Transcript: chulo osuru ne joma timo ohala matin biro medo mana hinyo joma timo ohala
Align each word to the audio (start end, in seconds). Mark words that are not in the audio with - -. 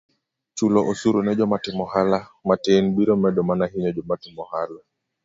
chulo 0.55 0.79
osuru 0.91 1.17
ne 1.23 1.31
joma 1.37 1.57
timo 1.63 1.83
ohala 1.87 2.19
matin 2.47 2.83
biro 2.95 3.13
medo 3.23 3.41
mana 3.49 3.65
hinyo 3.71 3.91
joma 3.95 4.15
timo 4.21 4.39
ohala 4.45 4.81